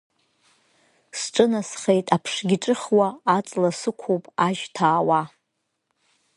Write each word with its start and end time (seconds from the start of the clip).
Сҿынасхеит 1.19 2.07
аԥшгьы 2.15 2.57
ҿыхуа, 2.63 3.07
аҵла 3.37 3.69
сықәуп 3.79 4.23
ажь 4.45 4.63
ҭаауа. 4.75 5.21